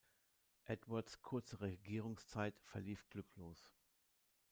Eduards 0.67 1.21
kurze 1.21 1.61
Regierungszeit 1.61 2.59
verlief 2.63 3.07
glücklos. 3.11 3.69